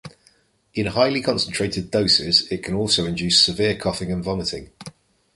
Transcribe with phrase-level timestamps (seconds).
[0.73, 4.71] In highly concentrated doses it can also induce severe coughing and vomiting.